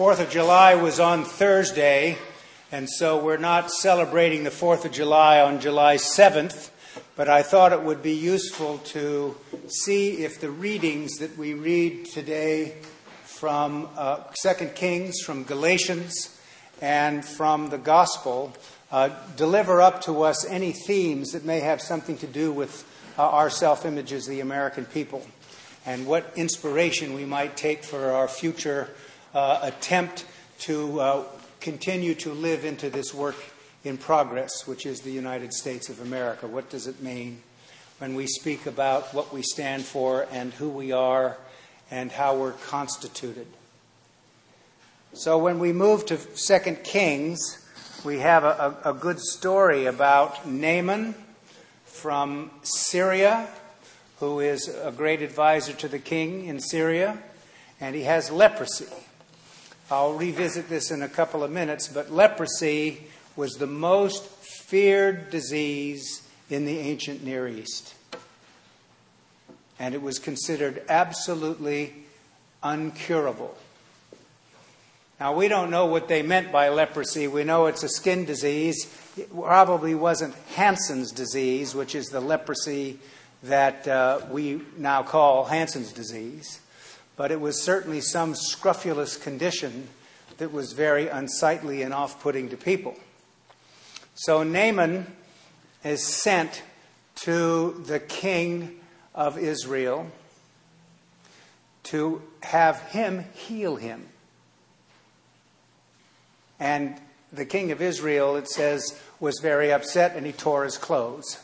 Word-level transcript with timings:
Fourth 0.00 0.20
of 0.20 0.30
July 0.30 0.76
was 0.76 0.98
on 0.98 1.26
Thursday, 1.26 2.16
and 2.72 2.88
so 2.88 3.22
we're 3.22 3.36
not 3.36 3.70
celebrating 3.70 4.44
the 4.44 4.50
Fourth 4.50 4.86
of 4.86 4.92
July 4.92 5.42
on 5.42 5.60
July 5.60 5.96
7th, 5.96 6.70
but 7.16 7.28
I 7.28 7.42
thought 7.42 7.74
it 7.74 7.82
would 7.82 8.02
be 8.02 8.14
useful 8.14 8.78
to 8.78 9.36
see 9.68 10.24
if 10.24 10.40
the 10.40 10.48
readings 10.48 11.18
that 11.18 11.36
we 11.36 11.52
read 11.52 12.06
today 12.06 12.76
from 13.24 13.90
uh, 13.94 14.22
2 14.42 14.68
Kings, 14.68 15.20
from 15.20 15.44
Galatians, 15.44 16.40
and 16.80 17.22
from 17.22 17.68
the 17.68 17.76
Gospel 17.76 18.54
uh, 18.90 19.10
deliver 19.36 19.82
up 19.82 20.00
to 20.04 20.22
us 20.22 20.46
any 20.46 20.72
themes 20.72 21.32
that 21.32 21.44
may 21.44 21.60
have 21.60 21.82
something 21.82 22.16
to 22.16 22.26
do 22.26 22.50
with 22.50 22.86
uh, 23.18 23.28
our 23.28 23.50
self 23.50 23.84
image 23.84 24.14
as 24.14 24.24
the 24.24 24.40
American 24.40 24.86
people 24.86 25.26
and 25.84 26.06
what 26.06 26.32
inspiration 26.36 27.12
we 27.12 27.26
might 27.26 27.54
take 27.54 27.84
for 27.84 28.12
our 28.12 28.28
future 28.28 28.88
attempt 29.38 30.24
to 30.60 31.00
uh, 31.00 31.24
continue 31.60 32.14
to 32.14 32.32
live 32.32 32.64
into 32.64 32.90
this 32.90 33.14
work 33.14 33.36
in 33.84 33.96
progress, 33.96 34.66
which 34.66 34.86
is 34.86 35.00
the 35.00 35.10
United 35.10 35.52
States 35.52 35.88
of 35.88 36.00
America. 36.00 36.46
What 36.46 36.70
does 36.70 36.86
it 36.86 37.02
mean 37.02 37.42
when 37.98 38.14
we 38.14 38.26
speak 38.26 38.66
about 38.66 39.14
what 39.14 39.32
we 39.32 39.42
stand 39.42 39.84
for 39.84 40.26
and 40.30 40.52
who 40.54 40.68
we 40.68 40.92
are 40.92 41.38
and 41.90 42.12
how 42.12 42.36
we're 42.36 42.52
constituted? 42.52 43.46
So 45.12 45.38
when 45.38 45.58
we 45.58 45.72
move 45.72 46.06
to 46.06 46.16
2 46.16 46.74
Kings, 46.84 47.66
we 48.04 48.18
have 48.18 48.44
a, 48.44 48.76
a, 48.84 48.90
a 48.90 48.94
good 48.94 49.18
story 49.18 49.86
about 49.86 50.46
Naaman 50.46 51.14
from 51.84 52.50
Syria 52.62 53.48
who 54.20 54.38
is 54.38 54.68
a 54.68 54.92
great 54.92 55.22
advisor 55.22 55.72
to 55.72 55.88
the 55.88 55.98
king 55.98 56.44
in 56.44 56.60
Syria, 56.60 57.18
and 57.80 57.96
he 57.96 58.02
has 58.02 58.30
leprosy. 58.30 58.86
I'll 59.90 60.12
revisit 60.12 60.68
this 60.68 60.92
in 60.92 61.02
a 61.02 61.08
couple 61.08 61.42
of 61.42 61.50
minutes, 61.50 61.88
but 61.88 62.12
leprosy 62.12 63.08
was 63.34 63.54
the 63.54 63.66
most 63.66 64.24
feared 64.24 65.30
disease 65.30 66.22
in 66.48 66.64
the 66.64 66.78
ancient 66.78 67.24
Near 67.24 67.48
East. 67.48 67.94
And 69.80 69.94
it 69.94 70.00
was 70.02 70.20
considered 70.20 70.82
absolutely 70.88 71.94
uncurable. 72.62 73.50
Now, 75.18 75.34
we 75.34 75.48
don't 75.48 75.70
know 75.70 75.86
what 75.86 76.06
they 76.06 76.22
meant 76.22 76.52
by 76.52 76.68
leprosy. 76.68 77.26
We 77.26 77.44
know 77.44 77.66
it's 77.66 77.82
a 77.82 77.88
skin 77.88 78.24
disease. 78.24 78.86
It 79.18 79.30
probably 79.34 79.94
wasn't 79.94 80.34
Hansen's 80.54 81.10
disease, 81.10 81.74
which 81.74 81.94
is 81.94 82.06
the 82.06 82.20
leprosy 82.20 82.98
that 83.42 83.88
uh, 83.88 84.20
we 84.30 84.60
now 84.78 85.02
call 85.02 85.44
Hansen's 85.44 85.92
disease, 85.92 86.60
but 87.20 87.30
it 87.30 87.38
was 87.38 87.62
certainly 87.62 88.00
some 88.00 88.34
scrofulous 88.34 89.18
condition 89.18 89.86
that 90.38 90.50
was 90.50 90.72
very 90.72 91.06
unsightly 91.06 91.82
and 91.82 91.92
off 91.92 92.18
putting 92.22 92.48
to 92.48 92.56
people. 92.56 92.96
So 94.14 94.42
Naaman 94.42 95.06
is 95.84 96.02
sent 96.02 96.62
to 97.16 97.72
the 97.86 98.00
king 98.00 98.80
of 99.14 99.36
Israel 99.36 100.06
to 101.82 102.22
have 102.42 102.80
him 102.84 103.26
heal 103.34 103.76
him. 103.76 104.08
And 106.58 106.98
the 107.30 107.44
king 107.44 107.70
of 107.70 107.82
Israel, 107.82 108.36
it 108.36 108.48
says, 108.48 108.98
was 109.20 109.40
very 109.40 109.70
upset 109.70 110.16
and 110.16 110.24
he 110.24 110.32
tore 110.32 110.64
his 110.64 110.78
clothes 110.78 111.38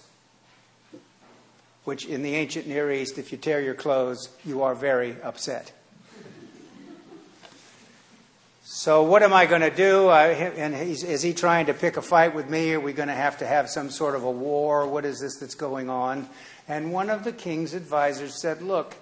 which 1.87 2.05
in 2.05 2.23
the 2.23 2.35
ancient 2.35 2.67
Near 2.67 2.91
East, 2.91 3.17
if 3.17 3.31
you 3.31 3.39
tear 3.39 3.61
your 3.61 3.75
clothes, 3.75 4.29
you 4.45 4.65
are 4.65 4.75
very 4.75 5.17
upset. 5.23 5.71
So, 8.65 9.05
what 9.05 9.23
am 9.23 9.33
I 9.33 9.47
going 9.47 9.61
to 9.61 9.71
do? 9.71 10.09
I, 10.09 10.31
and 10.33 10.75
is 10.75 11.23
he 11.23 11.33
trying 11.33 11.67
to 11.67 11.75
pick 11.75 11.97
a 11.97 12.03
fight 12.03 12.35
with 12.35 12.51
me? 12.51 12.75
Are 12.75 12.81
we 12.81 12.93
going 12.93 13.07
to 13.07 13.15
have 13.15 13.39
to 13.39 13.47
have 13.47 13.71
some 13.71 13.91
sort 13.91 14.17
of 14.17 14.25
a 14.25 14.31
war? 14.31 14.89
What 14.89 15.05
is 15.05 15.21
this 15.21 15.37
that's 15.37 15.55
going 15.55 15.89
on? 15.89 16.29
And 16.67 16.93
one 16.93 17.09
of 17.09 17.23
the 17.23 17.31
king's 17.31 17.73
advisors 17.73 18.43
said, 18.43 18.63
Look, 18.63 18.97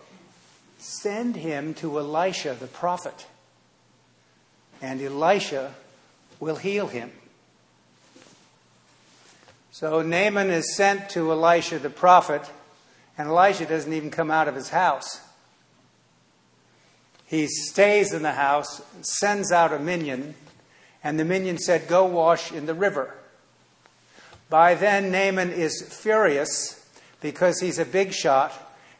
send 0.76 1.36
him 1.36 1.72
to 1.74 1.98
Elisha 1.98 2.54
the 2.60 2.66
prophet, 2.66 3.26
and 4.82 5.00
Elisha 5.00 5.74
will 6.38 6.56
heal 6.56 6.88
him. 6.88 7.10
So 9.72 10.02
Naaman 10.02 10.50
is 10.50 10.76
sent 10.76 11.08
to 11.10 11.32
Elisha 11.32 11.78
the 11.78 11.90
prophet, 11.90 12.42
and 13.16 13.28
Elijah 13.28 13.66
doesn't 13.66 13.92
even 13.92 14.10
come 14.10 14.30
out 14.30 14.48
of 14.48 14.54
his 14.54 14.70
house. 14.70 15.20
He 17.26 17.46
stays 17.46 18.12
in 18.12 18.22
the 18.22 18.32
house, 18.32 18.82
sends 19.02 19.50
out 19.50 19.72
a 19.72 19.78
minion, 19.78 20.34
and 21.02 21.18
the 21.18 21.24
minion 21.24 21.58
said, 21.58 21.88
Go 21.88 22.04
wash 22.04 22.52
in 22.52 22.66
the 22.66 22.74
river. 22.74 23.14
By 24.50 24.74
then, 24.74 25.10
Naaman 25.10 25.50
is 25.50 25.82
furious 25.82 26.88
because 27.20 27.60
he's 27.60 27.78
a 27.78 27.84
big 27.84 28.12
shot 28.12 28.52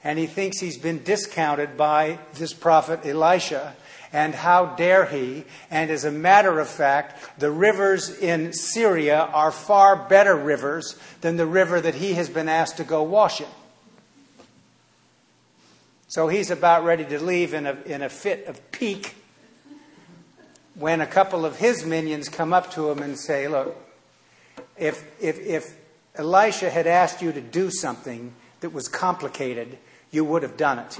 and 0.02 0.18
he 0.18 0.26
thinks 0.26 0.60
he's 0.60 0.78
been 0.78 1.02
discounted 1.02 1.76
by 1.76 2.18
this 2.34 2.52
prophet 2.52 3.06
Elisha. 3.06 3.74
And 4.12 4.34
how 4.34 4.66
dare 4.66 5.06
he? 5.06 5.44
And 5.70 5.90
as 5.90 6.04
a 6.04 6.12
matter 6.12 6.60
of 6.60 6.68
fact, 6.68 7.40
the 7.40 7.50
rivers 7.50 8.10
in 8.10 8.52
Syria 8.52 9.28
are 9.32 9.50
far 9.50 9.96
better 9.96 10.36
rivers 10.36 10.96
than 11.22 11.36
the 11.36 11.46
river 11.46 11.80
that 11.80 11.96
he 11.96 12.12
has 12.12 12.28
been 12.28 12.48
asked 12.48 12.76
to 12.76 12.84
go 12.84 13.02
wash 13.02 13.40
in. 13.40 13.46
So 16.14 16.28
he's 16.28 16.52
about 16.52 16.84
ready 16.84 17.04
to 17.06 17.20
leave 17.20 17.54
in 17.54 17.66
a, 17.66 17.76
in 17.86 18.00
a 18.00 18.08
fit 18.08 18.46
of 18.46 18.70
pique 18.70 19.16
when 20.76 21.00
a 21.00 21.08
couple 21.08 21.44
of 21.44 21.56
his 21.56 21.84
minions 21.84 22.28
come 22.28 22.52
up 22.52 22.70
to 22.74 22.88
him 22.88 23.00
and 23.00 23.18
say, 23.18 23.48
Look, 23.48 23.76
if, 24.76 25.04
if, 25.20 25.40
if 25.40 25.76
Elisha 26.14 26.70
had 26.70 26.86
asked 26.86 27.20
you 27.20 27.32
to 27.32 27.40
do 27.40 27.68
something 27.68 28.32
that 28.60 28.70
was 28.70 28.86
complicated, 28.86 29.76
you 30.12 30.24
would 30.24 30.44
have 30.44 30.56
done 30.56 30.78
it. 30.78 30.96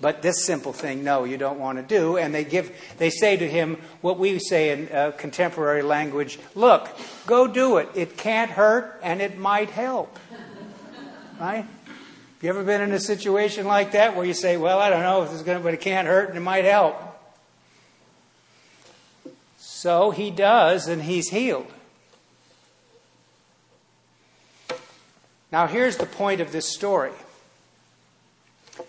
But 0.00 0.22
this 0.22 0.44
simple 0.44 0.72
thing, 0.72 1.02
no, 1.02 1.24
you 1.24 1.36
don't 1.36 1.58
want 1.58 1.78
to 1.78 1.82
do. 1.82 2.16
And 2.16 2.32
they 2.32 2.44
give, 2.44 2.70
they 2.98 3.10
say 3.10 3.36
to 3.36 3.48
him 3.48 3.78
what 4.00 4.16
we 4.16 4.38
say 4.38 4.70
in 4.70 4.94
uh, 4.94 5.10
contemporary 5.10 5.82
language: 5.82 6.38
Look, 6.54 6.88
go 7.26 7.48
do 7.48 7.78
it. 7.78 7.88
It 7.96 8.16
can't 8.16 8.52
hurt, 8.52 9.00
and 9.02 9.20
it 9.20 9.38
might 9.38 9.70
help. 9.70 10.20
Right? 11.40 11.66
You 12.42 12.48
ever 12.48 12.64
been 12.64 12.80
in 12.80 12.90
a 12.90 12.98
situation 12.98 13.66
like 13.66 13.92
that 13.92 14.16
where 14.16 14.24
you 14.24 14.34
say, 14.34 14.56
well, 14.56 14.80
I 14.80 14.90
don't 14.90 15.02
know 15.02 15.22
if 15.22 15.30
this 15.30 15.38
is 15.38 15.44
going 15.44 15.58
to, 15.58 15.64
but 15.64 15.74
it 15.74 15.80
can't 15.80 16.08
hurt 16.08 16.28
and 16.28 16.36
it 16.36 16.40
might 16.40 16.64
help? 16.64 16.96
So 19.58 20.10
he 20.10 20.30
does, 20.30 20.88
and 20.88 21.02
he's 21.02 21.30
healed. 21.30 21.66
Now, 25.52 25.66
here's 25.66 25.98
the 25.98 26.06
point 26.06 26.40
of 26.40 26.50
this 26.50 26.68
story 26.68 27.12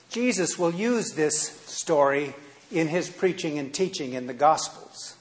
Jesus 0.09 0.57
will 0.57 0.73
use 0.73 1.13
this 1.13 1.49
story 1.67 2.33
in 2.71 2.87
his 2.87 3.09
preaching 3.09 3.59
and 3.59 3.73
teaching 3.73 4.13
in 4.13 4.27
the 4.27 4.33
Gospels. 4.33 5.15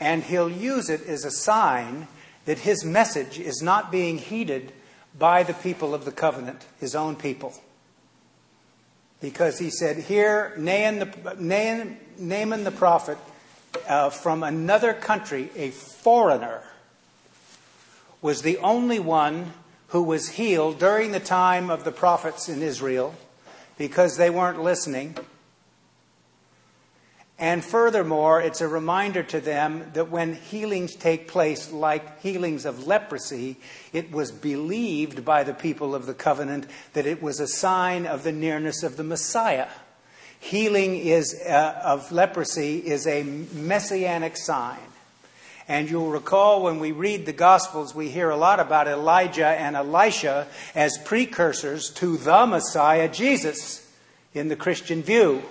And 0.00 0.22
he'll 0.22 0.50
use 0.50 0.88
it 0.88 1.06
as 1.06 1.24
a 1.24 1.30
sign 1.30 2.08
that 2.44 2.60
his 2.60 2.84
message 2.84 3.38
is 3.38 3.62
not 3.62 3.92
being 3.92 4.18
heeded 4.18 4.72
by 5.18 5.42
the 5.42 5.54
people 5.54 5.94
of 5.94 6.04
the 6.04 6.12
covenant, 6.12 6.64
his 6.80 6.94
own 6.94 7.16
people. 7.16 7.54
Because 9.20 9.58
he 9.58 9.70
said, 9.70 9.98
Here, 9.98 10.52
Naaman 10.56 10.98
the, 10.98 11.36
Naaman, 11.38 11.96
Naaman 12.18 12.64
the 12.64 12.70
prophet 12.70 13.18
uh, 13.88 14.10
from 14.10 14.42
another 14.42 14.94
country, 14.94 15.50
a 15.56 15.70
foreigner, 15.70 16.62
was 18.20 18.42
the 18.42 18.58
only 18.58 18.98
one 18.98 19.52
who 19.88 20.02
was 20.02 20.30
healed 20.30 20.78
during 20.78 21.12
the 21.12 21.20
time 21.20 21.70
of 21.70 21.84
the 21.84 21.92
prophets 21.92 22.48
in 22.48 22.62
Israel 22.62 23.14
because 23.76 24.16
they 24.16 24.30
weren't 24.30 24.62
listening 24.62 25.16
and 27.42 27.64
furthermore, 27.64 28.40
it's 28.40 28.60
a 28.60 28.68
reminder 28.68 29.24
to 29.24 29.40
them 29.40 29.90
that 29.94 30.12
when 30.12 30.34
healings 30.34 30.94
take 30.94 31.26
place, 31.26 31.72
like 31.72 32.22
healings 32.22 32.64
of 32.64 32.86
leprosy, 32.86 33.56
it 33.92 34.12
was 34.12 34.30
believed 34.30 35.24
by 35.24 35.42
the 35.42 35.52
people 35.52 35.92
of 35.92 36.06
the 36.06 36.14
covenant 36.14 36.68
that 36.92 37.04
it 37.04 37.20
was 37.20 37.40
a 37.40 37.48
sign 37.48 38.06
of 38.06 38.22
the 38.22 38.30
nearness 38.30 38.84
of 38.84 38.96
the 38.96 39.02
Messiah. 39.02 39.66
Healing 40.38 40.96
is, 40.96 41.34
uh, 41.34 41.80
of 41.82 42.12
leprosy 42.12 42.78
is 42.78 43.08
a 43.08 43.24
messianic 43.24 44.36
sign. 44.36 44.78
And 45.66 45.90
you'll 45.90 46.10
recall 46.10 46.62
when 46.62 46.78
we 46.78 46.92
read 46.92 47.26
the 47.26 47.32
Gospels, 47.32 47.92
we 47.92 48.08
hear 48.08 48.30
a 48.30 48.36
lot 48.36 48.60
about 48.60 48.86
Elijah 48.86 49.48
and 49.48 49.74
Elisha 49.74 50.46
as 50.76 50.96
precursors 50.98 51.90
to 51.94 52.16
the 52.18 52.46
Messiah, 52.46 53.08
Jesus, 53.08 53.84
in 54.32 54.46
the 54.46 54.54
Christian 54.54 55.02
view. 55.02 55.42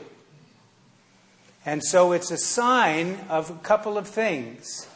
And 1.65 1.83
so 1.83 2.11
it's 2.11 2.31
a 2.31 2.37
sign 2.37 3.19
of 3.29 3.49
a 3.49 3.55
couple 3.55 3.97
of 3.97 4.07
things. 4.07 4.87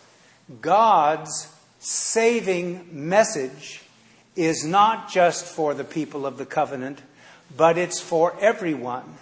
God's 0.61 1.51
saving 1.79 2.87
message 2.91 3.83
is 4.35 4.65
not 4.65 5.09
just 5.09 5.45
for 5.45 5.73
the 5.73 5.83
people 5.83 6.25
of 6.25 6.37
the 6.37 6.45
covenant, 6.45 7.01
but 7.55 7.77
it's 7.77 7.99
for 7.99 8.35
everyone. 8.39 9.15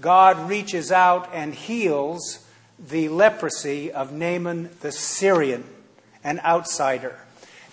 God 0.00 0.48
reaches 0.48 0.92
out 0.92 1.30
and 1.32 1.54
heals 1.54 2.46
the 2.78 3.08
leprosy 3.08 3.90
of 3.90 4.12
Naaman 4.12 4.70
the 4.80 4.92
Syrian, 4.92 5.64
an 6.22 6.40
outsider. 6.40 7.18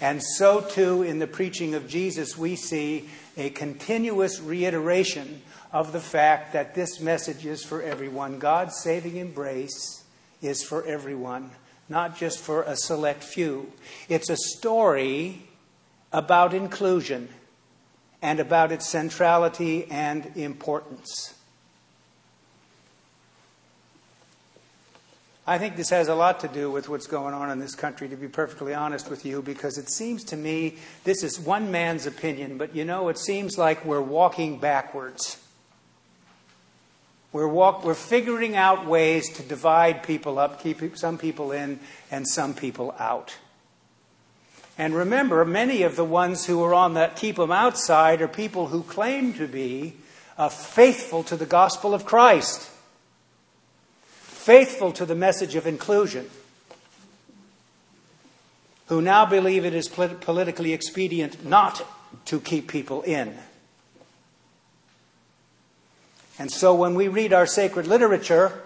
And 0.01 0.21
so, 0.23 0.61
too, 0.61 1.03
in 1.03 1.19
the 1.19 1.27
preaching 1.27 1.73
of 1.73 1.87
Jesus, 1.87 2.37
we 2.37 2.55
see 2.55 3.09
a 3.35 3.49
continuous 3.49 4.39
reiteration 4.39 5.41
of 5.71 5.91
the 5.91 5.99
fact 5.99 6.53
that 6.53 6.75
this 6.75 6.99
message 6.99 7.45
is 7.45 7.63
for 7.63 7.81
everyone. 7.81 8.39
God's 8.39 8.77
saving 8.77 9.17
embrace 9.17 10.03
is 10.41 10.63
for 10.63 10.85
everyone, 10.85 11.51
not 11.89 12.17
just 12.17 12.39
for 12.39 12.63
a 12.63 12.75
select 12.75 13.23
few. 13.23 13.71
It's 14.07 14.29
a 14.29 14.37
story 14.37 15.43
about 16.13 16.53
inclusion 16.53 17.29
and 18.21 18.39
about 18.39 18.71
its 18.71 18.87
centrality 18.87 19.85
and 19.91 20.31
importance. 20.35 21.33
I 25.49 25.57
think 25.57 25.77
this 25.77 25.91
has 25.91 26.09
a 26.09 26.15
lot 26.15 26.41
to 26.41 26.49
do 26.49 26.69
with 26.69 26.89
what's 26.89 27.07
going 27.07 27.33
on 27.33 27.49
in 27.51 27.59
this 27.59 27.73
country, 27.73 28.09
to 28.09 28.17
be 28.17 28.27
perfectly 28.27 28.73
honest 28.73 29.09
with 29.09 29.25
you, 29.25 29.41
because 29.41 29.77
it 29.77 29.89
seems 29.89 30.25
to 30.25 30.35
me 30.35 30.75
this 31.05 31.23
is 31.23 31.39
one 31.39 31.71
man's 31.71 32.05
opinion, 32.05 32.57
but 32.57 32.75
you 32.75 32.83
know, 32.83 33.07
it 33.07 33.17
seems 33.17 33.57
like 33.57 33.85
we're 33.85 34.01
walking 34.01 34.59
backwards. 34.59 35.37
We're, 37.37 37.47
walk, 37.47 37.85
we're 37.85 37.93
figuring 37.93 38.55
out 38.55 38.87
ways 38.87 39.29
to 39.33 39.43
divide 39.43 40.01
people 40.01 40.39
up, 40.39 40.59
keep 40.59 40.97
some 40.97 41.19
people 41.19 41.51
in 41.51 41.79
and 42.09 42.27
some 42.27 42.55
people 42.55 42.95
out. 42.97 43.37
And 44.75 44.95
remember, 44.95 45.45
many 45.45 45.83
of 45.83 45.95
the 45.95 46.03
ones 46.03 46.47
who 46.47 46.63
are 46.63 46.73
on 46.73 46.95
that 46.95 47.15
keep 47.15 47.35
them 47.35 47.51
outside 47.51 48.23
are 48.23 48.27
people 48.27 48.69
who 48.69 48.81
claim 48.81 49.35
to 49.35 49.47
be 49.47 49.97
uh, 50.35 50.49
faithful 50.49 51.21
to 51.25 51.35
the 51.35 51.45
gospel 51.45 51.93
of 51.93 52.07
Christ 52.07 52.71
faithful 54.19 54.91
to 54.93 55.05
the 55.05 55.13
message 55.13 55.53
of 55.53 55.67
inclusion, 55.67 56.27
who 58.87 58.99
now 58.99 59.27
believe 59.27 59.63
it 59.63 59.75
is 59.75 59.87
politically 59.87 60.73
expedient 60.73 61.45
not 61.45 61.85
to 62.25 62.39
keep 62.39 62.67
people 62.67 63.03
in. 63.03 63.37
And 66.39 66.51
so 66.51 66.75
when 66.75 66.95
we 66.95 67.07
read 67.07 67.33
our 67.33 67.45
sacred 67.45 67.87
literature, 67.87 68.61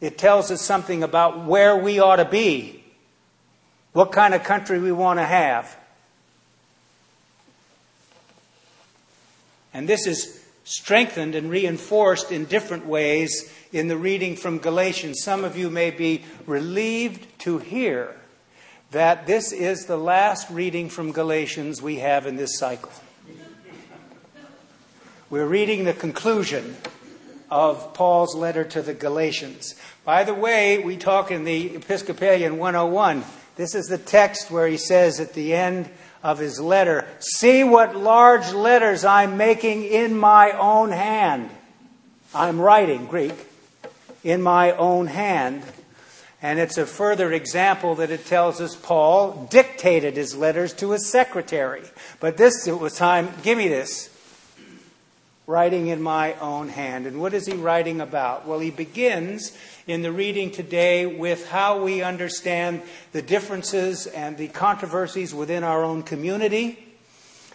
it 0.00 0.16
tells 0.16 0.50
us 0.50 0.62
something 0.62 1.02
about 1.02 1.44
where 1.44 1.76
we 1.76 2.00
ought 2.00 2.16
to 2.16 2.24
be, 2.24 2.82
what 3.92 4.12
kind 4.12 4.32
of 4.32 4.42
country 4.42 4.78
we 4.78 4.92
want 4.92 5.18
to 5.18 5.26
have. 5.26 5.76
And 9.74 9.88
this 9.88 10.06
is 10.06 10.42
strengthened 10.64 11.34
and 11.34 11.50
reinforced 11.50 12.32
in 12.32 12.44
different 12.44 12.86
ways 12.86 13.52
in 13.72 13.88
the 13.88 13.96
reading 13.96 14.36
from 14.36 14.58
Galatians. 14.58 15.22
Some 15.22 15.44
of 15.44 15.56
you 15.56 15.68
may 15.68 15.90
be 15.90 16.24
relieved 16.46 17.26
to 17.40 17.58
hear 17.58 18.16
that 18.90 19.26
this 19.26 19.52
is 19.52 19.86
the 19.86 19.96
last 19.96 20.50
reading 20.50 20.88
from 20.88 21.12
Galatians 21.12 21.80
we 21.80 21.96
have 21.96 22.26
in 22.26 22.36
this 22.36 22.58
cycle. 22.58 22.90
We're 25.30 25.46
reading 25.46 25.84
the 25.84 25.92
conclusion 25.92 26.74
of 27.52 27.94
Paul's 27.94 28.34
letter 28.34 28.64
to 28.64 28.82
the 28.82 28.94
Galatians. 28.94 29.76
By 30.04 30.24
the 30.24 30.34
way, 30.34 30.78
we 30.78 30.96
talk 30.96 31.30
in 31.30 31.44
the 31.44 31.76
Episcopalian 31.76 32.58
101. 32.58 33.22
This 33.54 33.76
is 33.76 33.86
the 33.86 33.96
text 33.96 34.50
where 34.50 34.66
he 34.66 34.76
says 34.76 35.20
at 35.20 35.34
the 35.34 35.54
end 35.54 35.88
of 36.24 36.40
his 36.40 36.58
letter, 36.58 37.06
See 37.20 37.62
what 37.62 37.94
large 37.94 38.52
letters 38.52 39.04
I'm 39.04 39.36
making 39.36 39.84
in 39.84 40.18
my 40.18 40.50
own 40.50 40.90
hand. 40.90 41.48
I'm 42.34 42.60
writing 42.60 43.06
Greek 43.06 43.46
in 44.24 44.42
my 44.42 44.72
own 44.72 45.06
hand. 45.06 45.62
And 46.42 46.58
it's 46.58 46.76
a 46.76 46.86
further 46.86 47.32
example 47.32 47.94
that 47.94 48.10
it 48.10 48.26
tells 48.26 48.60
us 48.60 48.74
Paul 48.74 49.46
dictated 49.48 50.16
his 50.16 50.34
letters 50.34 50.72
to 50.74 50.90
his 50.90 51.08
secretary. 51.08 51.84
But 52.18 52.36
this 52.36 52.66
was 52.66 52.96
time, 52.96 53.28
give 53.44 53.56
me 53.56 53.68
this. 53.68 54.10
Writing 55.50 55.88
in 55.88 56.00
my 56.00 56.34
own 56.34 56.68
hand. 56.68 57.06
And 57.06 57.20
what 57.20 57.34
is 57.34 57.46
he 57.46 57.54
writing 57.54 58.00
about? 58.00 58.46
Well, 58.46 58.60
he 58.60 58.70
begins 58.70 59.56
in 59.86 60.02
the 60.02 60.12
reading 60.12 60.52
today 60.52 61.06
with 61.06 61.48
how 61.48 61.82
we 61.82 62.02
understand 62.02 62.82
the 63.10 63.22
differences 63.22 64.06
and 64.06 64.36
the 64.36 64.46
controversies 64.48 65.34
within 65.34 65.64
our 65.64 65.82
own 65.82 66.04
community. 66.04 66.78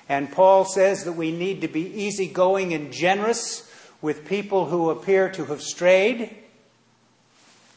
And 0.09 0.31
Paul 0.31 0.65
says 0.65 1.05
that 1.05 1.13
we 1.13 1.31
need 1.31 1.61
to 1.61 1.69
be 1.69 1.81
easygoing 2.03 2.73
and 2.73 2.91
generous 2.91 3.71
with 4.01 4.27
people 4.27 4.65
who 4.65 4.89
appear 4.89 5.29
to 5.29 5.45
have 5.45 5.61
strayed 5.61 6.35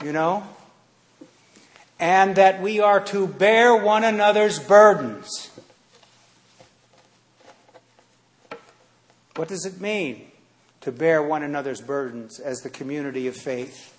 you 0.02 0.12
know? 0.12 0.44
And 1.98 2.36
that 2.36 2.62
we 2.62 2.80
are 2.80 3.00
to 3.06 3.26
bear 3.26 3.76
one 3.76 4.04
another's 4.04 4.58
burdens. 4.58 5.47
What 9.38 9.46
does 9.46 9.66
it 9.66 9.80
mean 9.80 10.32
to 10.80 10.90
bear 10.90 11.22
one 11.22 11.44
another's 11.44 11.80
burdens 11.80 12.40
as 12.40 12.62
the 12.62 12.70
community 12.70 13.28
of 13.28 13.36
faith? 13.36 13.94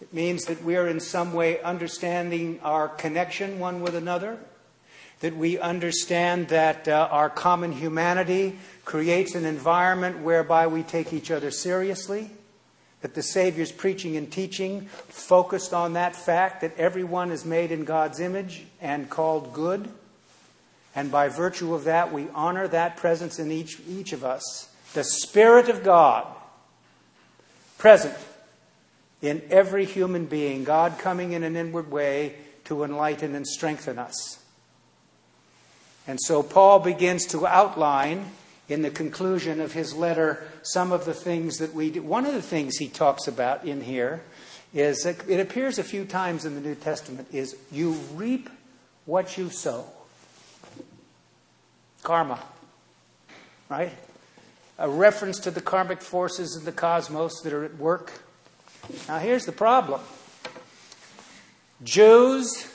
It 0.00 0.12
means 0.12 0.46
that 0.46 0.64
we 0.64 0.74
are 0.74 0.88
in 0.88 0.98
some 0.98 1.32
way 1.32 1.62
understanding 1.62 2.58
our 2.64 2.88
connection 2.88 3.60
one 3.60 3.82
with 3.82 3.94
another, 3.94 4.36
that 5.20 5.36
we 5.36 5.60
understand 5.60 6.48
that 6.48 6.88
uh, 6.88 7.06
our 7.08 7.30
common 7.30 7.70
humanity 7.70 8.58
creates 8.84 9.36
an 9.36 9.44
environment 9.44 10.24
whereby 10.24 10.66
we 10.66 10.82
take 10.82 11.12
each 11.12 11.30
other 11.30 11.52
seriously 11.52 12.30
that 13.02 13.14
the 13.14 13.22
Savior's 13.22 13.70
preaching 13.70 14.16
and 14.16 14.28
teaching 14.28 14.86
focused 15.06 15.72
on 15.72 15.92
that 15.92 16.16
fact 16.16 16.62
that 16.62 16.76
everyone 16.76 17.30
is 17.30 17.44
made 17.44 17.70
in 17.70 17.84
God's 17.84 18.18
image 18.18 18.64
and 18.80 19.08
called 19.08 19.52
good. 19.52 19.88
And 20.94 21.10
by 21.10 21.28
virtue 21.28 21.74
of 21.74 21.84
that, 21.84 22.12
we 22.12 22.28
honor 22.34 22.66
that 22.68 22.96
presence 22.96 23.38
in 23.38 23.52
each, 23.52 23.80
each 23.88 24.12
of 24.12 24.24
us. 24.24 24.68
The 24.94 25.04
Spirit 25.04 25.68
of 25.68 25.84
God 25.84 26.26
present 27.78 28.16
in 29.22 29.42
every 29.50 29.84
human 29.84 30.26
being, 30.26 30.64
God 30.64 30.98
coming 30.98 31.32
in 31.32 31.42
an 31.42 31.56
inward 31.56 31.90
way 31.90 32.36
to 32.64 32.82
enlighten 32.84 33.34
and 33.34 33.46
strengthen 33.46 33.98
us. 33.98 34.42
And 36.06 36.18
so 36.20 36.42
Paul 36.42 36.80
begins 36.80 37.26
to 37.26 37.46
outline 37.46 38.32
in 38.68 38.82
the 38.82 38.90
conclusion 38.90 39.60
of 39.60 39.72
his 39.72 39.94
letter 39.94 40.44
some 40.62 40.92
of 40.92 41.04
the 41.04 41.14
things 41.14 41.58
that 41.58 41.74
we 41.74 41.90
do. 41.90 42.02
One 42.02 42.26
of 42.26 42.34
the 42.34 42.42
things 42.42 42.76
he 42.76 42.88
talks 42.88 43.28
about 43.28 43.64
in 43.64 43.80
here 43.80 44.22
is 44.72 45.04
it 45.04 45.40
appears 45.40 45.78
a 45.78 45.84
few 45.84 46.04
times 46.04 46.44
in 46.44 46.54
the 46.54 46.60
New 46.60 46.76
Testament 46.76 47.28
is 47.32 47.56
you 47.70 47.92
reap 48.14 48.48
what 49.04 49.36
you 49.36 49.50
sow. 49.50 49.84
Karma. 52.02 52.38
Right? 53.68 53.92
A 54.78 54.88
reference 54.88 55.38
to 55.40 55.50
the 55.50 55.60
karmic 55.60 56.00
forces 56.00 56.56
of 56.56 56.64
the 56.64 56.72
cosmos 56.72 57.40
that 57.42 57.52
are 57.52 57.64
at 57.64 57.76
work. 57.76 58.22
Now 59.06 59.18
here's 59.18 59.46
the 59.46 59.52
problem. 59.52 60.00
Jews, 61.82 62.66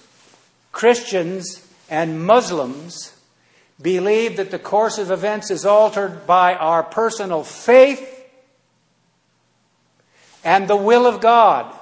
Christians, 0.71 1.67
and 1.89 2.25
Muslims 2.25 3.15
believe 3.81 4.37
that 4.37 4.51
the 4.51 4.59
course 4.59 4.97
of 4.97 5.11
events 5.11 5.51
is 5.51 5.65
altered 5.65 6.25
by 6.25 6.55
our 6.55 6.81
personal 6.81 7.43
faith 7.43 8.11
and 10.43 10.67
the 10.67 10.75
will 10.75 11.05
of 11.05 11.19
God. 11.19 11.74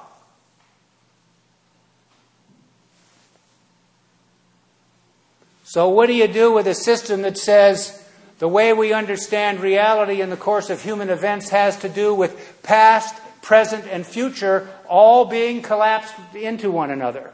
So, 5.74 5.90
what 5.90 6.06
do 6.06 6.14
you 6.14 6.28
do 6.28 6.52
with 6.52 6.68
a 6.68 6.76
system 6.76 7.24
that 7.24 7.36
says 7.36 8.00
the 8.38 8.48
way 8.48 8.74
we 8.74 8.94
understand 8.94 9.60
reality 9.60 10.22
in 10.22 10.30
the 10.30 10.38
course 10.38 10.70
of 10.70 10.84
human 10.84 11.10
events 11.10 11.50
has 11.50 11.76
to 11.80 11.90
do 11.90 12.14
with 12.14 12.60
past, 12.62 13.16
present, 13.42 13.88
and 13.88 14.06
future 14.06 14.70
all 14.88 15.26
being 15.26 15.64
collapsed 15.64 16.14
into 16.36 16.70
one 16.70 16.92
another 16.92 17.34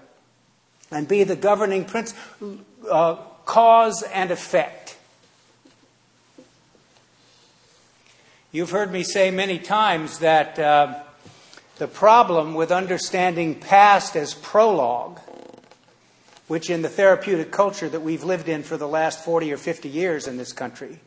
and 0.90 1.06
be 1.06 1.26
the 1.26 1.36
governing 1.36 1.84
principle? 1.84 2.60
Uh, 2.90 3.16
cause 3.44 4.04
and 4.04 4.32
effect. 4.32 4.96
You've 8.54 8.72
heard 8.72 8.90
me 8.90 9.04
say 9.04 9.32
many 9.32 9.60
times 9.60 10.20
that 10.20 10.58
uh, 10.58 10.98
the 11.76 11.90
problem 11.90 12.54
with 12.54 12.72
understanding 12.72 13.56
past 13.56 14.16
as 14.16 14.34
prologue, 14.34 15.20
which 16.50 16.72
in 16.72 16.82
the 16.82 16.90
therapeutic 16.90 17.52
culture 17.52 17.88
that 17.88 18.00
we've 18.00 18.24
lived 18.24 18.50
in 18.50 18.64
for 18.64 18.76
the 18.76 18.88
last 18.88 19.24
40 19.24 19.54
or 19.54 19.58
50 19.58 19.88
years 19.88 20.28
in 20.28 20.36
this 20.36 20.52
country, 20.52 21.00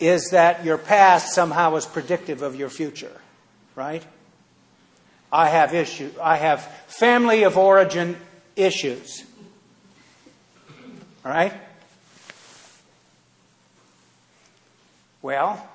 is 0.00 0.30
that 0.30 0.64
your 0.64 0.78
past 0.78 1.34
somehow 1.34 1.76
is 1.76 1.84
predictive 1.84 2.40
of 2.40 2.56
your 2.56 2.70
future, 2.70 3.20
right? 3.76 4.02
I 5.30 5.50
have 5.50 5.74
issues. 5.74 6.16
I 6.16 6.36
have 6.36 6.64
family 6.86 7.42
of 7.42 7.58
origin 7.58 8.16
issues. 8.56 9.22
All 11.26 11.30
right? 11.30 11.52
Well, 15.20 15.68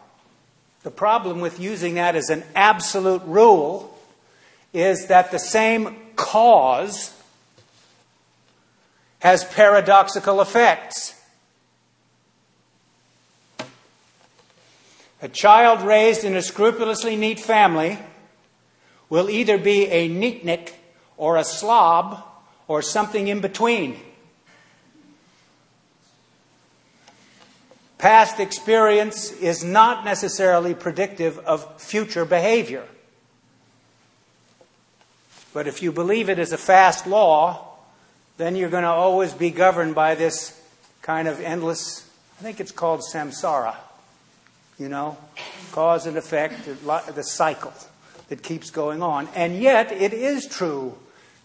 the 0.82 0.90
problem 0.90 1.42
with 1.42 1.60
using 1.60 1.94
that 1.96 2.16
as 2.16 2.32
an 2.32 2.44
absolute 2.56 3.22
rule 3.26 3.96
is 4.74 5.06
that 5.08 5.30
the 5.30 5.38
same 5.38 5.96
cause 6.16 7.14
has 9.24 9.46
paradoxical 9.46 10.42
effects. 10.42 11.16
A 15.22 15.30
child 15.30 15.82
raised 15.82 16.26
in 16.26 16.36
a 16.36 16.42
scrupulously 16.42 17.16
neat 17.16 17.40
family 17.40 17.98
will 19.10 19.30
either 19.30 19.58
be 19.58 19.86
a 19.86 20.10
neatnik 20.10 20.74
or 21.16 21.38
a 21.38 21.46
slob 21.46 22.22
or 22.68 22.82
something 22.82 23.30
in 23.30 23.40
between. 23.40 23.98
Past 27.98 28.42
experience 28.42 29.32
is 29.32 29.64
not 29.64 30.04
necessarily 30.04 30.74
predictive 30.74 31.40
of 31.40 31.82
future 31.82 32.26
behavior. 32.26 32.86
But 35.54 35.66
if 35.68 35.82
you 35.82 35.94
believe 35.94 36.28
it 36.28 36.40
is 36.40 36.52
a 36.52 36.58
fast 36.58 37.08
law, 37.08 37.73
then 38.38 38.56
you're 38.56 38.70
going 38.70 38.84
to 38.84 38.90
always 38.90 39.34
be 39.34 39.52
governed 39.52 39.96
by 39.96 40.16
this 40.16 40.60
kind 41.02 41.28
of 41.28 41.40
endless, 41.40 42.10
I 42.40 42.44
think 42.44 42.60
it's 42.60 42.72
called 42.72 43.02
samsara, 43.02 43.76
you 44.80 44.90
know, 44.90 45.18
cause 45.72 46.08
and 46.08 46.18
effect, 46.18 46.66
the 46.66 47.24
cycle 47.24 47.74
that 48.30 48.42
keeps 48.42 48.72
going 48.72 49.04
on. 49.04 49.28
And 49.36 49.60
yet, 49.60 49.92
it 49.92 50.14
is 50.14 50.48
true 50.48 50.98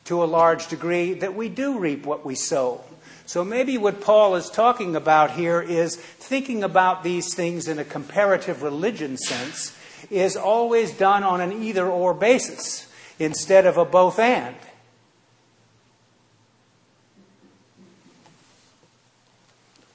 to 0.05 0.23
a 0.23 0.27
large 0.27 0.69
degree 0.69 1.15
that 1.15 1.35
we 1.35 1.49
do 1.49 1.79
reap 1.79 2.07
what 2.07 2.25
we 2.25 2.35
sow. 2.35 2.83
So 3.27 3.45
maybe 3.45 3.77
what 3.77 4.01
Paul 4.01 4.37
is 4.37 4.49
talking 4.49 4.97
about 4.97 5.33
here 5.33 5.61
is 5.61 5.97
thinking 5.97 6.65
about 6.65 7.03
these 7.05 7.35
things 7.35 7.69
in 7.69 7.79
a 7.79 7.85
comparative 7.85 8.63
religion 8.63 9.19
sense 9.19 9.77
is 10.11 10.35
always 10.35 10.93
done 10.93 11.25
on 11.25 11.43
an 11.43 11.63
either 11.63 11.87
or 11.87 12.15
basis 12.15 12.91
instead 13.19 13.67
of 13.67 13.77
a 13.77 13.85
both 13.85 14.19
and. 14.19 14.57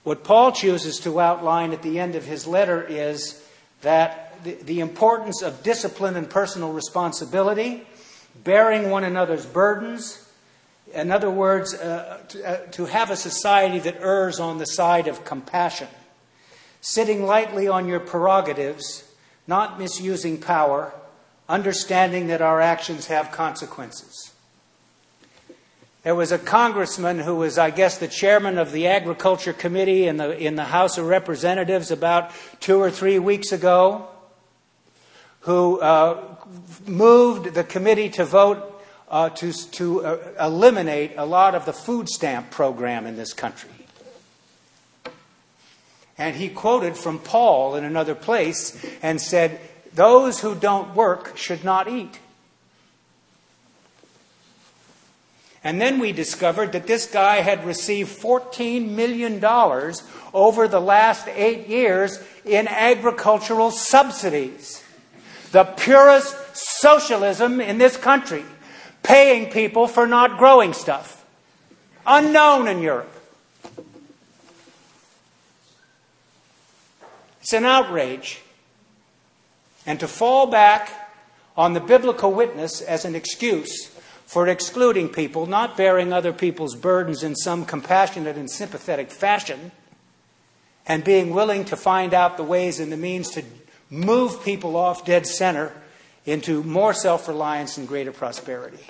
What 0.04 0.24
Paul 0.24 0.52
chooses 0.52 1.00
to 1.02 1.20
outline 1.20 1.72
at 1.72 1.82
the 1.82 2.00
end 2.00 2.16
of 2.16 2.26
his 2.26 2.46
letter 2.46 2.84
is 2.84 3.42
that 3.82 4.44
the, 4.44 4.54
the 4.56 4.80
importance 4.82 5.42
of 5.42 5.64
discipline 5.64 6.16
and 6.16 6.30
personal 6.30 6.74
responsibility, 6.74 7.88
bearing 8.44 8.90
one 8.90 9.06
another's 9.06 9.46
burdens, 9.46 10.30
in 10.94 11.12
other 11.12 11.30
words, 11.30 11.74
uh, 11.74 12.22
to, 12.30 12.48
uh, 12.48 12.58
to 12.72 12.86
have 12.86 13.10
a 13.10 13.16
society 13.16 13.80
that 13.80 14.02
errs 14.02 14.40
on 14.40 14.58
the 14.58 14.66
side 14.66 15.08
of 15.08 15.24
compassion, 15.24 15.88
sitting 16.82 17.26
lightly 17.26 17.68
on 17.68 17.88
your 17.88 18.02
prerogatives, 18.02 19.10
not 19.48 19.80
misusing 19.80 20.40
power, 20.40 20.94
understanding 21.48 22.28
that 22.28 22.42
our 22.42 22.60
actions 22.60 23.08
have 23.08 23.32
consequences. 23.32 24.33
There 26.04 26.16
was 26.16 26.34
a 26.34 26.38
congressman 26.38 27.20
who 27.20 27.36
was, 27.36 27.58
I 27.58 27.70
guess, 27.70 27.98
the 27.98 28.10
chairman 28.10 28.58
of 28.58 28.74
the 28.74 28.88
Agriculture 28.88 29.54
Committee 29.54 30.06
in 30.06 30.18
the, 30.18 30.38
in 30.38 30.58
the 30.58 30.66
House 30.66 30.98
of 30.98 31.06
Representatives 31.06 31.92
about 31.92 32.32
two 32.60 32.82
or 32.82 32.92
three 32.92 33.20
weeks 33.20 33.54
ago, 33.54 34.10
who 35.42 35.80
uh, 35.80 36.36
moved 36.86 37.54
the 37.54 37.64
committee 37.64 38.10
to 38.10 38.26
vote 38.26 38.84
uh, 39.08 39.30
to, 39.30 39.54
to 39.72 40.06
uh, 40.06 40.18
eliminate 40.42 41.14
a 41.16 41.26
lot 41.26 41.56
of 41.56 41.66
the 41.66 41.72
food 41.72 42.10
stamp 42.10 42.52
program 42.52 43.06
in 43.06 43.16
this 43.16 43.32
country. 43.32 43.70
And 46.18 46.36
he 46.36 46.50
quoted 46.50 46.98
from 46.98 47.20
Paul 47.20 47.76
in 47.76 47.86
another 47.86 48.16
place 48.16 48.86
and 49.02 49.22
said, 49.22 49.58
Those 49.94 50.42
who 50.42 50.54
don't 50.54 50.96
work 50.96 51.38
should 51.38 51.64
not 51.64 51.88
eat. 51.88 52.20
And 55.64 55.80
then 55.80 56.00
we 56.00 56.12
discovered 56.12 56.74
that 56.74 56.88
this 56.88 57.06
guy 57.06 57.38
had 57.38 57.66
received 57.66 58.22
$14 58.22 58.90
million 58.90 59.44
over 60.34 60.68
the 60.68 60.82
last 60.82 61.28
eight 61.30 61.68
years 61.68 62.22
in 62.44 62.68
agricultural 62.68 63.72
subsidies. 63.72 64.84
The 65.52 65.64
purest 65.64 66.36
socialism 66.56 67.62
in 67.62 67.78
this 67.78 67.96
country 67.96 68.44
paying 69.04 69.52
people 69.52 69.88
for 69.88 70.06
not 70.06 70.38
growing 70.38 70.74
stuff. 70.74 71.26
Unknown 72.06 72.68
in 72.68 72.82
Europe. 72.82 73.10
It's 77.42 77.54
an 77.54 77.66
outrage. 77.66 78.42
And 79.86 80.00
to 80.00 80.08
fall 80.08 80.48
back 80.48 81.12
on 81.56 81.74
the 81.74 81.80
biblical 81.80 82.34
witness 82.34 82.82
as 82.82 83.06
an 83.06 83.16
excuse 83.16 83.93
for 84.34 84.48
excluding 84.48 85.10
people, 85.10 85.46
not 85.46 85.78
bearing 85.78 86.12
other 86.12 86.34
people's 86.34 86.76
burdens 86.76 87.22
in 87.22 87.36
some 87.36 87.68
compassionate 87.68 88.36
and 88.36 88.50
sympathetic 88.50 89.12
fashion, 89.12 89.72
and 90.88 91.04
being 91.04 91.36
willing 91.36 91.64
to 91.64 91.76
find 91.76 92.16
out 92.16 92.36
the 92.36 92.44
ways 92.44 92.80
and 92.80 92.92
the 92.92 92.98
means 92.98 93.30
to 93.30 93.44
move 93.92 94.44
people 94.44 94.76
off 94.76 95.06
dead 95.06 95.28
center 95.28 95.72
into 96.26 96.64
more 96.64 96.96
self 96.96 97.28
reliance 97.28 97.78
and 97.78 97.88
greater 97.88 98.12
prosperity. 98.12 98.84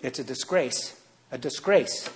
It's 0.00 0.20
a 0.20 0.24
disgrace, 0.24 0.94
a 1.32 1.38
disgrace. 1.38 2.08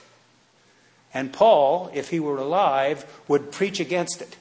And 1.12 1.32
Paul, 1.32 1.90
if 1.92 2.10
he 2.10 2.20
were 2.20 2.38
alive, 2.38 3.04
would 3.26 3.50
preach 3.50 3.80
against 3.80 4.22
it. 4.22 4.37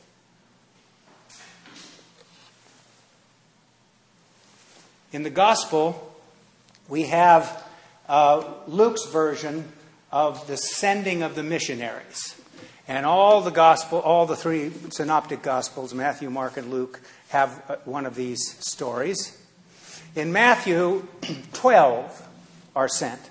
In 5.11 5.23
the 5.23 5.31
gospel, 5.31 6.15
we 6.87 7.05
have 7.05 7.63
uh, 8.09 8.43
Luke's 8.67 9.05
version 9.05 9.71
of 10.11 10.45
the 10.47 10.57
sending 10.57 11.21
of 11.23 11.35
the 11.35 11.43
missionaries. 11.43 12.35
And 12.87 13.05
all 13.05 13.41
the 13.41 13.51
gospel, 13.51 13.99
all 13.99 14.25
the 14.25 14.35
three 14.35 14.71
synoptic 14.89 15.43
gospels, 15.43 15.93
Matthew, 15.93 16.31
Mark, 16.31 16.57
and 16.57 16.71
Luke, 16.71 16.99
have 17.29 17.63
uh, 17.69 17.75
one 17.85 18.07
of 18.07 18.15
these 18.15 18.57
stories. 18.59 19.37
In 20.15 20.33
Matthew, 20.33 21.07
12 21.53 22.27
are 22.75 22.87
sent. 22.87 23.21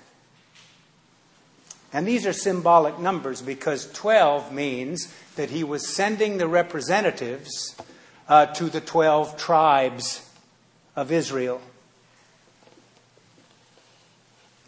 And 1.91 2.07
these 2.07 2.25
are 2.25 2.33
symbolic 2.33 2.99
numbers 2.99 3.41
because 3.41 3.91
12 3.91 4.53
means 4.53 5.13
that 5.35 5.49
he 5.49 5.63
was 5.63 5.87
sending 5.87 6.37
the 6.37 6.47
representatives 6.47 7.75
uh, 8.29 8.45
to 8.45 8.65
the 8.65 8.79
12 8.79 9.35
tribes 9.35 10.29
of 10.95 11.11
Israel. 11.11 11.59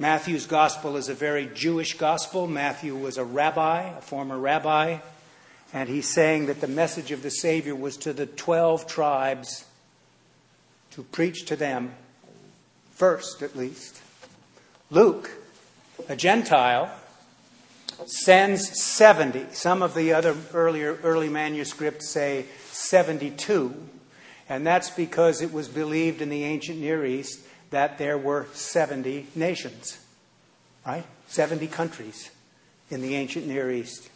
Matthew's 0.01 0.48
gospel 0.48 0.98
is 0.98 1.10
a 1.10 1.13
very 1.13 1.46
Jewish 1.53 1.96
gospel. 1.96 2.48
Matthew 2.48 2.96
was 2.96 3.20
a 3.20 3.24
rabbi, 3.24 3.84
a 3.84 4.01
former 4.01 4.36
rabbi, 4.36 4.98
and 5.75 5.88
he's 5.88 6.10
saying 6.12 6.48
that 6.48 6.60
the 6.60 6.67
message 6.67 7.12
of 7.12 7.22
the 7.22 7.29
Savior 7.29 7.75
was 7.75 7.98
to 7.98 8.12
the 8.12 8.25
12 8.25 8.88
tribes 8.88 9.63
to 10.89 11.03
preach 11.03 11.46
to 11.46 11.55
them 11.55 11.93
first, 12.96 13.43
at 13.43 13.55
least. 13.55 14.01
Luke, 14.89 15.29
a 16.10 16.15
Gentile, 16.15 16.89
sends 18.08 18.81
70. 18.81 19.50
Some 19.51 19.84
of 19.84 19.93
the 19.93 20.13
other 20.13 20.36
earlier 20.51 20.98
early 21.03 21.29
manuscripts 21.29 22.10
say 22.10 22.48
72, 22.72 23.72
and 24.50 24.65
that's 24.65 24.89
because 24.89 25.43
it 25.43 25.53
was 25.53 25.67
believed 25.67 26.24
in 26.24 26.29
the 26.29 26.43
ancient 26.43 26.79
Near 26.79 27.05
East 27.05 27.41
that 27.71 27.97
there 27.97 28.17
were 28.17 28.47
70 28.53 29.27
nations, 29.35 29.97
right? 30.85 31.05
70 31.27 31.67
countries 31.67 32.29
in 32.89 33.01
the 33.01 33.15
ancient 33.15 33.47
Near 33.47 33.71
East. 33.71 34.09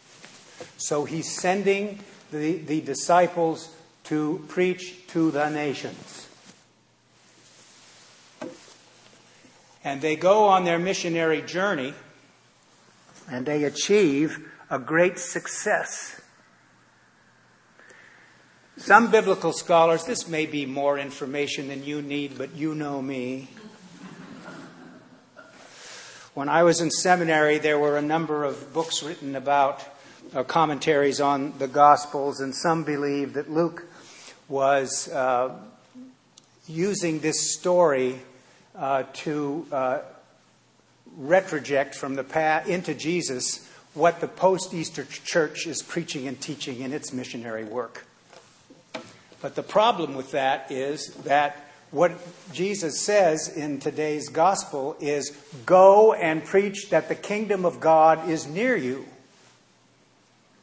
So 0.76 1.04
he's 1.04 1.30
sending 1.30 1.98
the, 2.30 2.58
the 2.58 2.80
disciples 2.80 3.74
to 4.04 4.44
preach 4.48 5.06
to 5.08 5.30
the 5.30 5.48
nations. 5.50 6.28
And 9.82 10.00
they 10.00 10.16
go 10.16 10.46
on 10.46 10.64
their 10.64 10.78
missionary 10.78 11.42
journey 11.42 11.94
and 13.30 13.46
they 13.46 13.64
achieve 13.64 14.48
a 14.70 14.78
great 14.78 15.18
success. 15.18 16.20
Some 18.78 19.10
biblical 19.10 19.54
scholars, 19.54 20.04
this 20.04 20.28
may 20.28 20.44
be 20.44 20.66
more 20.66 20.98
information 20.98 21.68
than 21.68 21.82
you 21.82 22.02
need, 22.02 22.36
but 22.36 22.54
you 22.54 22.74
know 22.74 23.00
me. 23.00 23.48
When 26.34 26.50
I 26.50 26.62
was 26.62 26.82
in 26.82 26.90
seminary, 26.90 27.56
there 27.56 27.78
were 27.78 27.96
a 27.96 28.02
number 28.02 28.44
of 28.44 28.74
books 28.74 29.02
written 29.02 29.34
about 29.34 29.82
uh, 30.34 30.44
commentaries 30.44 31.22
on 31.22 31.54
the 31.58 31.66
Gospels, 31.66 32.40
and 32.40 32.54
some 32.54 32.84
believe 32.84 33.32
that 33.32 33.50
Luke 33.50 33.86
was 34.46 35.08
uh, 35.08 35.56
using 36.68 37.20
this 37.20 37.54
story 37.54 38.20
uh, 38.76 39.04
to 39.14 39.66
uh, 39.72 39.98
retroject 41.18 41.94
from 41.94 42.14
the 42.14 42.62
into 42.66 42.92
Jesus 42.92 43.66
what 43.94 44.20
the 44.20 44.28
post 44.28 44.74
Easter 44.74 45.04
church 45.04 45.66
is 45.66 45.82
preaching 45.82 46.28
and 46.28 46.38
teaching 46.38 46.82
in 46.82 46.92
its 46.92 47.14
missionary 47.14 47.64
work. 47.64 48.06
But 49.46 49.54
the 49.54 49.62
problem 49.62 50.16
with 50.16 50.32
that 50.32 50.72
is 50.72 51.06
that 51.22 51.68
what 51.92 52.10
Jesus 52.52 53.00
says 53.00 53.46
in 53.46 53.78
today's 53.78 54.28
gospel 54.28 54.96
is 54.98 55.30
go 55.64 56.12
and 56.12 56.44
preach 56.44 56.90
that 56.90 57.08
the 57.08 57.14
kingdom 57.14 57.64
of 57.64 57.78
God 57.78 58.28
is 58.28 58.48
near 58.48 58.74
you, 58.74 59.06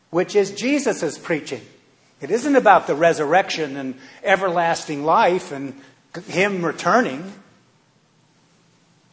which 0.09 0.35
is 0.35 0.51
Jesus' 0.51 1.17
preaching. 1.17 1.61
It 2.19 2.29
isn't 2.29 2.57
about 2.57 2.85
the 2.85 2.93
resurrection 2.93 3.77
and 3.77 3.95
everlasting 4.21 5.05
life 5.05 5.53
and 5.53 5.79
Him 6.27 6.65
returning. 6.65 7.31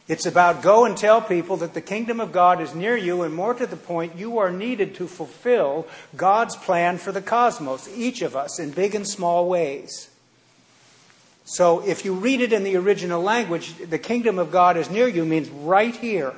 It's 0.07 0.25
about 0.25 0.61
go 0.61 0.85
and 0.85 0.97
tell 0.97 1.21
people 1.21 1.57
that 1.57 1.73
the 1.73 1.81
kingdom 1.81 2.19
of 2.19 2.31
God 2.31 2.59
is 2.59 2.75
near 2.75 2.97
you, 2.97 3.21
and 3.21 3.33
more 3.33 3.53
to 3.53 3.65
the 3.65 3.77
point, 3.77 4.17
you 4.17 4.39
are 4.39 4.51
needed 4.51 4.95
to 4.95 5.07
fulfill 5.07 5.87
God's 6.17 6.55
plan 6.55 6.97
for 6.97 7.11
the 7.11 7.21
cosmos, 7.21 7.87
each 7.95 8.21
of 8.21 8.35
us, 8.35 8.59
in 8.59 8.71
big 8.71 8.95
and 8.95 9.07
small 9.07 9.47
ways. 9.47 10.09
So 11.45 11.79
if 11.85 12.05
you 12.05 12.13
read 12.13 12.41
it 12.41 12.53
in 12.53 12.63
the 12.63 12.75
original 12.77 13.21
language, 13.21 13.75
the 13.77 13.99
kingdom 13.99 14.39
of 14.39 14.51
God 14.51 14.77
is 14.77 14.89
near 14.89 15.07
you 15.07 15.25
means 15.25 15.49
right 15.49 15.95
here, 15.95 16.33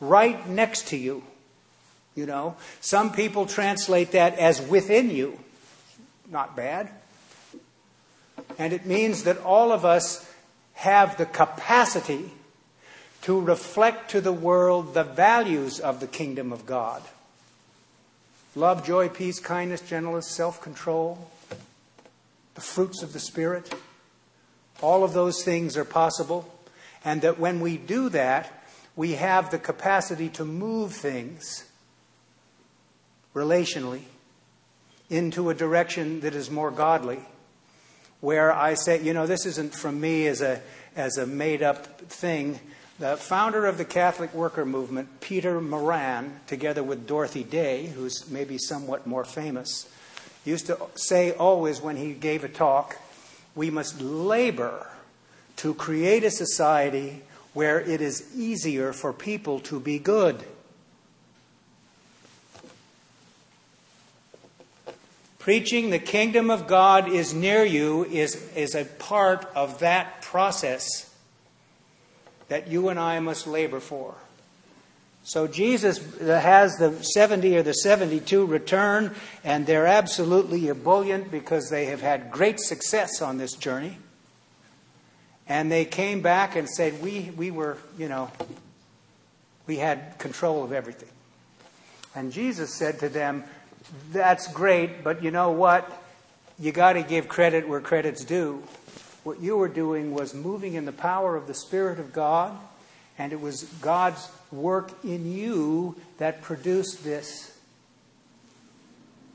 right 0.00 0.48
next 0.48 0.88
to 0.88 0.96
you. 0.96 1.22
You 2.14 2.26
know, 2.26 2.56
some 2.80 3.12
people 3.12 3.46
translate 3.46 4.12
that 4.12 4.38
as 4.38 4.60
within 4.60 5.10
you. 5.10 5.38
Not 6.30 6.56
bad. 6.56 6.90
And 8.58 8.72
it 8.72 8.86
means 8.86 9.24
that 9.24 9.38
all 9.42 9.72
of 9.72 9.84
us 9.84 10.28
have 10.74 11.16
the 11.16 11.26
capacity 11.26 12.32
to 13.28 13.38
reflect 13.38 14.12
to 14.12 14.22
the 14.22 14.32
world 14.32 14.94
the 14.94 15.04
values 15.04 15.80
of 15.80 16.00
the 16.00 16.06
kingdom 16.06 16.50
of 16.50 16.64
God 16.64 17.02
love, 18.56 18.86
joy, 18.86 19.10
peace, 19.10 19.38
kindness, 19.38 19.82
gentleness, 19.82 20.26
self 20.26 20.62
control, 20.62 21.28
the 22.54 22.62
fruits 22.62 23.02
of 23.02 23.12
the 23.12 23.20
Spirit. 23.20 23.70
All 24.80 25.04
of 25.04 25.12
those 25.12 25.44
things 25.44 25.76
are 25.76 25.84
possible. 25.84 26.50
And 27.04 27.20
that 27.20 27.38
when 27.38 27.60
we 27.60 27.76
do 27.76 28.08
that, 28.08 28.64
we 28.96 29.12
have 29.12 29.50
the 29.50 29.58
capacity 29.58 30.30
to 30.30 30.46
move 30.46 30.94
things 30.94 31.66
relationally 33.34 34.04
into 35.10 35.50
a 35.50 35.54
direction 35.54 36.20
that 36.20 36.34
is 36.34 36.50
more 36.50 36.70
godly. 36.70 37.20
Where 38.22 38.50
I 38.54 38.72
say, 38.72 39.02
you 39.02 39.12
know, 39.12 39.26
this 39.26 39.44
isn't 39.44 39.74
from 39.74 40.00
me 40.00 40.26
as 40.28 40.40
a, 40.40 40.62
as 40.96 41.18
a 41.18 41.26
made 41.26 41.62
up 41.62 42.00
thing. 42.10 42.58
The 42.98 43.16
founder 43.16 43.64
of 43.64 43.78
the 43.78 43.84
Catholic 43.84 44.34
worker 44.34 44.64
movement, 44.64 45.20
Peter 45.20 45.60
Maurin, 45.60 46.40
together 46.48 46.82
with 46.82 47.06
Dorothy 47.06 47.44
Day, 47.44 47.86
who's 47.86 48.28
maybe 48.28 48.58
somewhat 48.58 49.06
more 49.06 49.24
famous, 49.24 49.88
used 50.44 50.66
to 50.66 50.80
say 50.96 51.30
always 51.30 51.80
when 51.80 51.94
he 51.94 52.12
gave 52.12 52.42
a 52.42 52.48
talk, 52.48 52.96
we 53.54 53.70
must 53.70 54.00
labor 54.00 54.88
to 55.58 55.74
create 55.74 56.24
a 56.24 56.30
society 56.30 57.22
where 57.54 57.78
it 57.78 58.00
is 58.00 58.34
easier 58.34 58.92
for 58.92 59.12
people 59.12 59.60
to 59.60 59.78
be 59.78 60.00
good. 60.00 60.42
Preaching 65.38 65.90
the 65.90 66.00
kingdom 66.00 66.50
of 66.50 66.66
God 66.66 67.08
is 67.08 67.32
near 67.32 67.64
you 67.64 68.04
is, 68.06 68.34
is 68.56 68.74
a 68.74 68.84
part 68.84 69.46
of 69.54 69.78
that 69.78 70.20
process 70.20 71.07
that 72.48 72.68
you 72.68 72.88
and 72.88 72.98
I 72.98 73.20
must 73.20 73.46
labor 73.46 73.80
for. 73.80 74.14
So 75.28 75.46
Jesus 75.46 75.98
has 76.18 76.76
the 76.76 76.92
70 77.02 77.58
or 77.58 77.62
the 77.62 77.74
72 77.74 78.46
return, 78.46 79.14
and 79.44 79.66
they're 79.66 79.86
absolutely 79.86 80.68
ebullient 80.68 81.30
because 81.30 81.68
they 81.68 81.86
have 81.86 82.00
had 82.00 82.30
great 82.30 82.58
success 82.58 83.20
on 83.20 83.36
this 83.36 83.52
journey. 83.52 83.98
And 85.46 85.70
they 85.70 85.84
came 85.84 86.22
back 86.22 86.56
and 86.56 86.68
said, 86.68 87.02
We, 87.02 87.30
we 87.36 87.50
were, 87.50 87.76
you 87.98 88.08
know, 88.08 88.30
we 89.66 89.76
had 89.76 90.18
control 90.18 90.64
of 90.64 90.72
everything. 90.72 91.10
And 92.14 92.32
Jesus 92.32 92.74
said 92.74 93.00
to 93.00 93.10
them, 93.10 93.44
That's 94.12 94.50
great, 94.52 95.04
but 95.04 95.22
you 95.22 95.30
know 95.30 95.50
what? 95.50 95.90
You 96.58 96.72
got 96.72 96.94
to 96.94 97.02
give 97.02 97.28
credit 97.28 97.68
where 97.68 97.80
credit's 97.80 98.24
due. 98.24 98.62
What 99.28 99.42
you 99.42 99.58
were 99.58 99.68
doing 99.68 100.14
was 100.14 100.32
moving 100.32 100.72
in 100.72 100.86
the 100.86 100.90
power 100.90 101.36
of 101.36 101.46
the 101.46 101.52
Spirit 101.52 102.00
of 102.00 102.14
God, 102.14 102.56
and 103.18 103.30
it 103.30 103.38
was 103.38 103.64
God's 103.82 104.26
work 104.50 105.04
in 105.04 105.30
you 105.30 105.96
that 106.16 106.40
produced 106.40 107.04
this. 107.04 107.54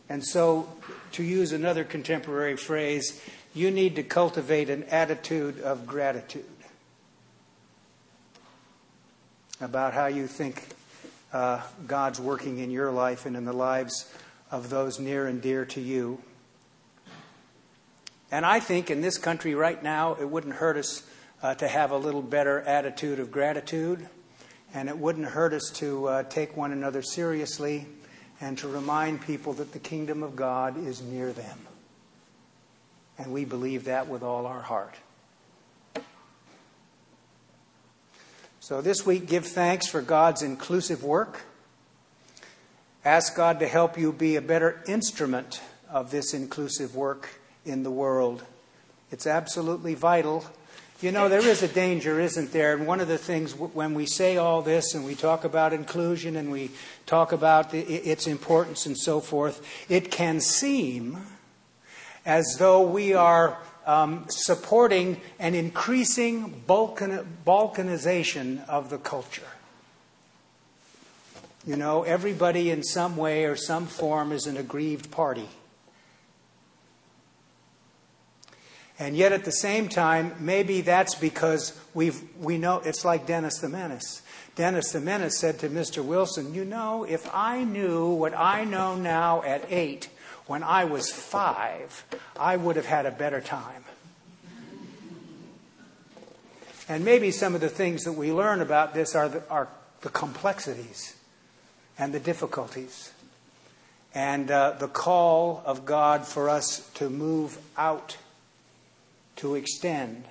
And 0.09 0.25
so, 0.25 0.67
to 1.11 1.21
use 1.21 1.51
another 1.51 1.83
contemporary 1.83 2.57
phrase, 2.57 3.21
you 3.53 3.69
need 3.69 3.95
to 3.97 4.01
cultivate 4.01 4.71
an 4.71 4.85
attitude 4.85 5.59
of 5.59 5.85
gratitude 5.85 6.43
about 9.61 9.93
how 9.93 10.07
you 10.07 10.25
think 10.25 10.69
uh, 11.33 11.61
God's 11.85 12.19
working 12.19 12.57
in 12.57 12.71
your 12.71 12.91
life 12.91 13.27
and 13.27 13.37
in 13.37 13.45
the 13.45 13.53
lives 13.53 14.11
of 14.49 14.71
those 14.71 14.99
near 14.99 15.27
and 15.27 15.39
dear 15.39 15.65
to 15.65 15.81
you. 15.81 16.19
And 18.33 18.47
I 18.47 18.59
think 18.59 18.89
in 18.89 19.01
this 19.01 19.19
country 19.19 19.53
right 19.53 19.81
now, 19.83 20.15
it 20.15 20.27
wouldn't 20.27 20.55
hurt 20.55 20.75
us 20.75 21.03
uh, 21.43 21.53
to 21.53 21.67
have 21.67 21.91
a 21.91 21.97
little 21.97 22.23
better 22.23 22.61
attitude 22.61 23.19
of 23.19 23.31
gratitude. 23.31 24.09
And 24.73 24.89
it 24.89 24.97
wouldn't 24.97 25.27
hurt 25.27 25.53
us 25.53 25.69
to 25.75 26.07
uh, 26.07 26.23
take 26.23 26.57
one 26.57 26.71
another 26.71 27.03
seriously 27.03 27.85
and 28.41 28.57
to 28.57 28.67
remind 28.67 29.21
people 29.21 29.53
that 29.53 29.71
the 29.71 29.77
kingdom 29.77 30.23
of 30.23 30.35
God 30.35 30.83
is 30.83 30.99
near 30.99 31.31
them. 31.31 31.59
And 33.19 33.31
we 33.31 33.45
believe 33.45 33.83
that 33.83 34.07
with 34.07 34.23
all 34.23 34.47
our 34.47 34.61
heart. 34.61 34.95
So 38.61 38.81
this 38.81 39.05
week, 39.05 39.27
give 39.27 39.45
thanks 39.45 39.87
for 39.87 40.01
God's 40.01 40.41
inclusive 40.41 41.03
work. 41.03 41.41
Ask 43.05 43.35
God 43.35 43.59
to 43.59 43.67
help 43.67 43.95
you 43.95 44.11
be 44.11 44.37
a 44.37 44.41
better 44.41 44.81
instrument 44.87 45.61
of 45.87 46.09
this 46.09 46.33
inclusive 46.33 46.95
work 46.95 47.41
in 47.65 47.83
the 47.83 47.91
world. 47.91 48.43
It's 49.11 49.27
absolutely 49.27 49.93
vital 49.93 50.45
you 51.03 51.11
know, 51.11 51.27
there 51.27 51.45
is 51.45 51.61
a 51.61 51.67
danger, 51.67 52.17
isn't 52.17 52.53
there? 52.53 52.73
And 52.73 52.87
one 52.87 53.01
of 53.01 53.09
the 53.09 53.17
things 53.17 53.53
when 53.53 53.93
we 53.93 54.05
say 54.05 54.37
all 54.37 54.61
this 54.61 54.93
and 54.93 55.03
we 55.03 55.15
talk 55.15 55.43
about 55.43 55.73
inclusion 55.73 56.37
and 56.37 56.49
we 56.49 56.71
talk 57.05 57.33
about 57.33 57.73
its 57.73 58.25
importance 58.25 58.85
and 58.85 58.97
so 58.97 59.19
forth, 59.19 59.61
it 59.89 60.11
can 60.11 60.39
seem 60.39 61.17
as 62.25 62.55
though 62.57 62.83
we 62.83 63.13
are 63.13 63.57
um, 63.85 64.23
supporting 64.29 65.19
an 65.39 65.55
increasing 65.55 66.63
Balkan, 66.65 67.27
balkanization 67.45 68.65
of 68.69 68.89
the 68.89 68.97
culture. 68.97 69.41
You 71.67 71.75
know, 71.75 72.03
everybody 72.03 72.69
in 72.69 72.81
some 72.81 73.17
way 73.17 73.43
or 73.43 73.57
some 73.57 73.87
form 73.87 74.31
is 74.31 74.47
an 74.47 74.55
aggrieved 74.55 75.11
party. 75.11 75.49
And 79.03 79.17
yet 79.17 79.33
at 79.33 79.43
the 79.43 79.51
same 79.51 79.89
time, 79.89 80.33
maybe 80.39 80.79
that's 80.79 81.13
because 81.13 81.77
we've, 81.93 82.21
we 82.39 82.57
know 82.57 82.79
it's 82.85 83.03
like 83.03 83.27
Dennis 83.27 83.59
the 83.59 83.67
Menace. 83.67 84.21
Dennis 84.55 84.93
the 84.93 85.01
Menace 85.01 85.37
said 85.37 85.59
to 85.59 85.67
Mr. 85.67 86.01
Wilson, 86.01 86.53
You 86.53 86.63
know, 86.63 87.03
if 87.03 87.29
I 87.35 87.65
knew 87.65 88.13
what 88.13 88.33
I 88.33 88.63
know 88.63 88.95
now 88.95 89.43
at 89.43 89.69
eight, 89.69 90.07
when 90.47 90.63
I 90.63 90.85
was 90.85 91.11
five, 91.11 92.05
I 92.39 92.55
would 92.55 92.77
have 92.77 92.85
had 92.85 93.05
a 93.05 93.11
better 93.11 93.41
time. 93.41 93.83
And 96.87 97.03
maybe 97.03 97.29
some 97.31 97.55
of 97.55 97.59
the 97.59 97.67
things 97.67 98.05
that 98.05 98.13
we 98.13 98.31
learn 98.31 98.61
about 98.61 98.93
this 98.93 99.15
are 99.15 99.27
the, 99.27 99.43
are 99.49 99.67
the 99.99 100.09
complexities 100.09 101.17
and 101.99 102.13
the 102.13 102.21
difficulties 102.21 103.11
and 104.15 104.49
uh, 104.49 104.77
the 104.79 104.87
call 104.87 105.61
of 105.65 105.83
God 105.83 106.25
for 106.25 106.49
us 106.49 106.89
to 106.91 107.09
move 107.09 107.57
out 107.75 108.15
to 109.37 109.55
extend 109.55 110.25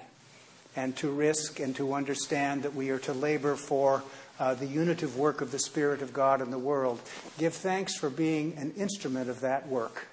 and 0.76 0.96
to 0.96 1.10
risk 1.10 1.60
and 1.60 1.76
to 1.76 1.94
understand 1.94 2.62
that 2.62 2.74
we 2.74 2.90
are 2.90 2.98
to 3.00 3.12
labor 3.12 3.56
for 3.56 4.02
uh, 4.40 4.54
the 4.54 4.66
unitive 4.66 5.16
work 5.16 5.40
of 5.40 5.52
the 5.52 5.58
Spirit 5.58 6.02
of 6.02 6.12
God 6.12 6.40
in 6.40 6.50
the 6.50 6.58
world. 6.58 7.00
Give 7.38 7.52
thanks 7.52 7.96
for 7.96 8.10
being 8.10 8.56
an 8.56 8.72
instrument 8.76 9.28
of 9.28 9.40
that 9.40 9.68
work. 9.68 10.06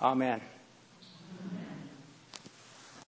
Amen. 0.00 0.40